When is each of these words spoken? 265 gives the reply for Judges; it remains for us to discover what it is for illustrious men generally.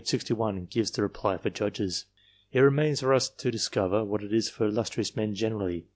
265 0.03 0.67
gives 0.71 0.89
the 0.89 1.03
reply 1.03 1.37
for 1.37 1.51
Judges; 1.51 2.05
it 2.51 2.59
remains 2.61 3.01
for 3.01 3.13
us 3.13 3.29
to 3.29 3.51
discover 3.51 4.03
what 4.03 4.23
it 4.23 4.33
is 4.33 4.49
for 4.49 4.65
illustrious 4.65 5.15
men 5.15 5.35
generally. 5.35 5.85